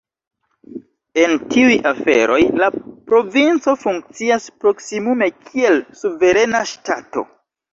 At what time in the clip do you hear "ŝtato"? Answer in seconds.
6.75-7.29